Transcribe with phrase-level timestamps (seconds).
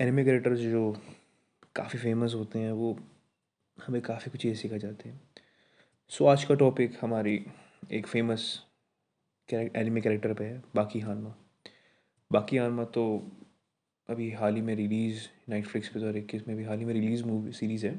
[0.00, 0.90] Anime characters जो
[1.76, 2.98] काफ़ी famous होते हैं, वो
[3.78, 5.20] हमें काफ़ी कुछ ये सिखा जाते हैं।
[6.10, 7.34] सो आज का टॉपिक हमारी
[7.92, 8.44] एक फ़ेमस
[9.48, 11.34] एनिमे कैरेक्टर पे है, बाकी हानमा
[12.30, 13.04] बाकी हानमा तो
[14.08, 17.24] अभी हाल ही में रिलीज़ नेटफ्लिक्स पे हज़ार इक्कीस में भी हाल ही में रिलीज़
[17.24, 17.94] मूवी सीरीज़ है,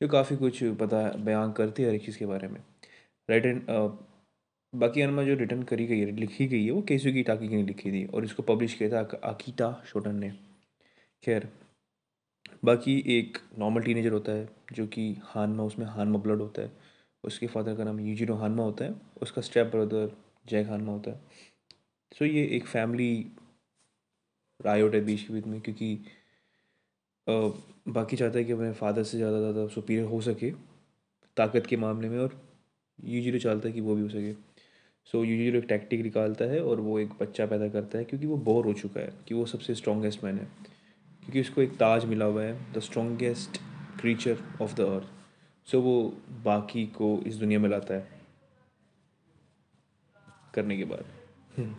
[0.00, 2.60] जो काफ़ी कुछ पता, बयान करती है हर एक चीज़ के बारे में।
[3.28, 3.62] राइट एंड
[4.72, 7.62] बाकी अनमा जो रिटर्न करी गई है, लिखी गई है, वो केसुकी टाकी की ने
[7.62, 10.32] लिखी थी, और इसको पब्लिश किया था अकीटा शोटन ने।
[11.22, 11.48] खैर
[12.64, 16.72] बाकी एक नॉर्मल टीनेजर होता है जो कि हानमा उसमें हानमा ब्लड होता है।
[17.24, 20.10] उसके फादर का नाम यूजिनो हानमा होता है उसका स्टेप ब्रदर
[20.48, 21.20] जय हानमा होता है।
[22.12, 23.10] सो ये एक फैमिली
[24.60, 25.94] रायोट है बीच के बीच में क्योंकि
[27.26, 27.32] आ,
[27.88, 30.50] बाकी चाहता है कि अपने फादर से ज़्यादा ज़्यादा सुपीरियर हो सके
[31.36, 32.40] ताकत के मामले में और
[32.98, 34.32] यूजिनो चाहता है कि वो भी हो सके।
[35.12, 38.36] सो यूजिनो एक टैक्टिक निकालता है और वो एक बच्चा पैदा करता है क्योंकि वो
[38.48, 40.48] बोर हो चुका है कि वो सबसे स्ट्रॉन्गेस्ट मैन है।
[41.28, 43.58] क्योंकि उसको एक ताज मिला हुआ है the strongest
[44.00, 45.94] creature of the earth so वो
[46.44, 48.08] बाकी को इस दुनिया में लाता है
[50.54, 51.04] करने के बाद।
[51.56, 51.74] हम्म।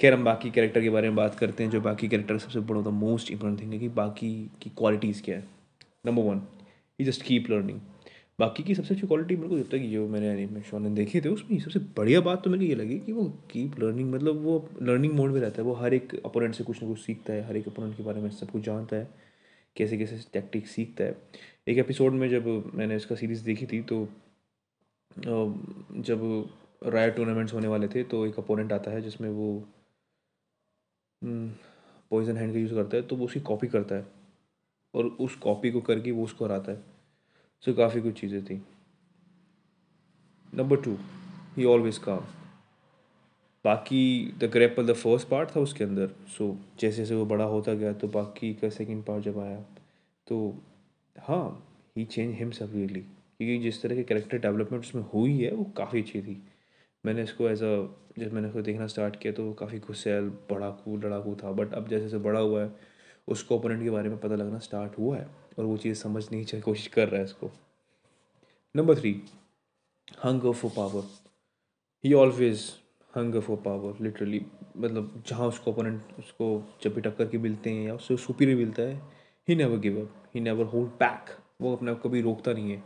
[0.00, 2.80] खैर हम बाकी कैरेक्टर के बारे में बात करते हैं जो बाकी कैरेक्टर सबसे बड़ा
[2.80, 4.30] द मोस्ट इम्पोर्टेंट थिंग है कि बाकी
[4.62, 5.44] की क्वालिटीज़ क्या है।
[6.06, 6.42] Number one
[7.00, 7.80] he just keep learning
[8.38, 11.28] Baki की सबसे अच्छी क्वालिटी मेरे को जब तक जो मैंने एनिमे ने देखे थे,
[11.28, 15.12] उसमें सबसे बढ़िया बात तो मेरे ये लगी कि वो कीप लर्निंग मतलब वो लर्निंग
[15.12, 17.56] मोड में रहता है। वो हर एक अपोनेंट से कुछ ना कुछ सीखता है, हर
[17.56, 19.08] एक अपोनेंट के बारे में सब कुछ जानता है,
[19.76, 21.16] कैसे कैसे टैक्टिक सीखता है।
[21.68, 24.06] एक एपिसोड में जब मैंने इसका सीरीज़ देखी थी तो
[25.10, 26.20] जब
[26.84, 29.48] राय टूर्नामेंट्स होने वाले थे तो एक अपोनेंट आता है जिसमें वो
[32.10, 34.06] पॉइजन हैंड का यूज़ करता है तो वो उसकी कॉपी करता है
[34.94, 36.95] और उस कॉपी को करके वो उसको हराता है।
[37.64, 38.54] सो काफ़ी कुछ चीज़ें थी।
[40.52, 40.96] नंबर टू
[41.56, 42.24] ही ऑलवेज काम
[43.64, 44.02] Baki
[44.40, 47.74] the Grappler the first part था उसके अंदर। सो so, जैसे जैसे वो बड़ा होता
[47.74, 49.60] गया तो बाकी का सेकेंड पार्ट जब आया
[50.26, 50.38] तो
[51.16, 51.46] हाँ
[51.96, 55.64] ही चेंज हिम सब रियली क्योंकि जिस तरह के कैरेक्टर डेवलपमेंट उसमें हुई है वो
[55.76, 56.42] काफ़ी अच्छी थी।
[57.04, 57.76] मैंने इसको एज अ
[58.18, 62.04] जब मैंने इसको देखना स्टार्ट किया तो काफ़ी गुस्सेल बड़ाकू लड़ाकू था। बट अब जैसे
[62.04, 62.68] जैसे बड़ा हुआ है
[63.28, 65.26] उसको ओपोनेंट के बारे में पता लगना स्टार्ट हुआ है
[65.58, 67.50] और वो चीज़ समझने की कोशिश कर रहा है इसको।
[68.74, 69.22] Number three
[70.24, 71.04] hunger for power
[72.04, 72.70] he always
[73.16, 74.44] hunger for power literally
[74.76, 76.48] मतलब जहाँ उसको ओपोनेंट उसको
[76.82, 79.00] जब भी टक्कर के मिलते हैं या उससे सुपीरियर मिलता है
[79.48, 82.82] he never give up he never hold back वो अपने आप कभी रोकता नहीं है।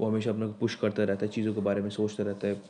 [0.00, 2.62] वो हमेशा अपने को पुश करता रहता है, चीज़ों के बारे में सोचता रहता है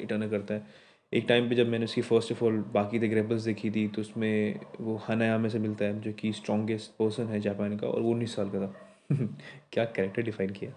[0.00, 0.66] इटर्न करता है।
[1.14, 4.00] एक टाइम पे जब मैंने उसकी first of all Baki the Grapplers देखी थी तो
[4.00, 8.10] उसमें वो हनायामे से मिलता है जो कि स्ट्रॉन्गेस्ट पर्सन है जापान का और वो
[8.10, 8.74] उन्नीस साल का था।
[9.72, 10.72] क्या कैरेक्टर डिफाइन किया?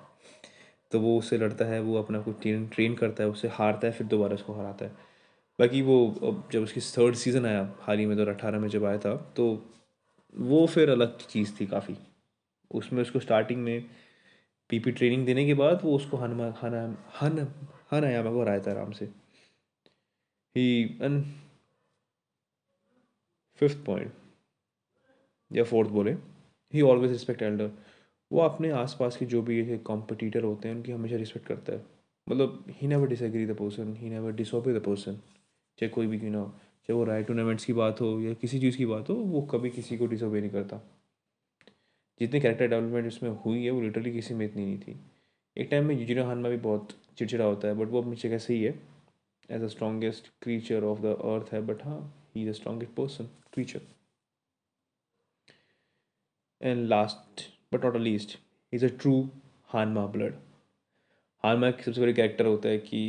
[0.91, 3.93] तो वो उससे लड़ता है, वो अपना कुछ ट्रेन ट्रेन करता है उससे हारता है,
[3.93, 4.91] फिर दोबारा उसको हराता है।
[5.59, 6.15] बाकी वो
[6.51, 9.71] जब उसकी थर्ड सीज़न आया, हाल ही में दो अठारह में जब आया था तो
[10.37, 11.95] वो फिर अलग चीज़ थी काफ़ी।
[12.71, 13.85] उसमें उसको स्टार्टिंग में
[14.69, 17.47] पीपी ट्रेनिंग देने के बाद वो उसको हन हन हन
[17.91, 19.28] हन आयामा को हराया था आराम से।
[20.55, 21.21] ही एन
[23.59, 24.13] फिफ्थ पॉइंट
[25.51, 26.11] या फोर्थ बोले
[26.73, 27.71] ही ऑलवेज रिस्पेक्ट एल्डर
[28.31, 31.85] वो अपने आसपास के जो भी कॉम्पिटिटर होते हैं, उनकी हमेशा रिस्पेक्ट करता है।
[32.27, 35.15] मतलब he never disagree the person he never disobey the person
[35.77, 36.49] चाहे कोई भी क्यों ना हो,
[36.87, 39.69] चाहे वो राइट टूर्नामेंट्स की बात हो, या किसी चीज़ की बात हो, वो कभी
[39.69, 40.81] किसी को डिसोबे नहीं करता।
[42.19, 44.99] जितनी कैरेक्टर डेवलपमेंट उसमें हुई है, वो लिटरली किसी में इतनी नहीं थी।
[45.57, 48.63] एक टाइम में यूजिनो हानमा भी बहुत चिड़चिड़ा होता है बट वो अपनी जगह सही
[48.63, 48.79] है।
[49.49, 53.25] As a strongest creature of the earth है बट हाँ he is a strongest person
[53.53, 53.81] creature
[56.61, 57.41] and last
[57.73, 58.39] but not a least
[58.73, 59.29] is a true
[59.67, 60.35] Hanma blood
[61.43, 63.01] Hanma एक सबसे बड़ी कैरेक्टर होता है कि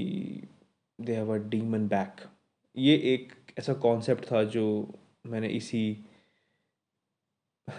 [1.00, 2.16] they have a demon back
[2.76, 4.64] ये एक ऐसा कॉन्सेप्ट था जो
[5.26, 6.06] मैंने इसी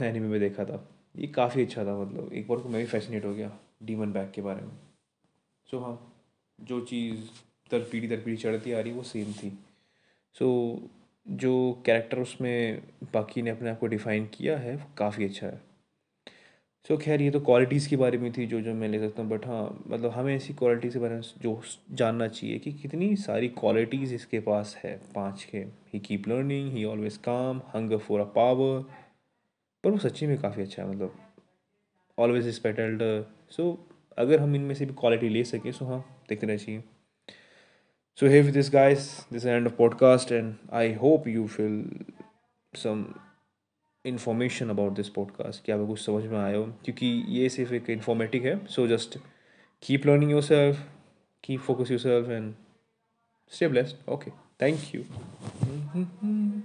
[0.02, 3.26] एनिमे में देखा था। ये काफ़ी अच्छा था मतलब एक बार को मैं भी फैसिनेट
[3.26, 4.78] हो गया डीमन बैक के बारे में।
[5.72, 6.24] सो so, हाँ
[6.62, 7.30] जो चीज़
[7.72, 9.50] दर पीढ़ी दर पीढ़ी चढ़ती आ रही वो सेम थी।
[10.36, 10.46] सो
[10.76, 10.90] so,
[11.28, 12.82] जो कैरेक्टर उसमें
[13.14, 15.62] बाकी ने अपने आप को डिफ़ाइन किया है काफ़ी अच्छा है।
[16.86, 19.22] सो so, खैर ये तो क्वालिटीज़ के बारे में थी जो जो मैं ले सकता
[19.22, 23.16] हूँ बट हाँ मतलब हमें ऐसी क्वालिटीज़ के बारे में जो जानना चाहिए कि कितनी
[23.16, 25.58] सारी क्वालिटीज़ इसके पास है। पाँच के
[25.94, 28.82] he keep learning he always काम हंगर फॉर अ पावर
[29.84, 31.18] पर वो सच्ची में काफ़ी अच्छा है मतलब
[32.18, 36.58] ऑलवेज रिस्पेक्ट सो अगर हम इनमें से भी क्वालिटी ले सकें सो हाँ देखते रहना
[36.58, 36.84] चाहिए।
[38.18, 42.06] So hey with this guys this end of podcast and I hope you feel
[42.74, 43.06] some
[44.06, 46.64] information about this podcast क्या आपको कुछ समझ में आया हो?
[46.86, 49.18] क्योंकि ये सिर्फ़ एक इन्फॉर्मेटिव है so just
[49.84, 50.84] keep learning yourself
[51.44, 52.54] keep focus yourself and
[53.52, 54.32] stay blessed okay
[54.62, 55.04] thank you